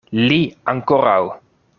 [0.29, 0.37] Li
[0.73, 1.19] ankoraŭ!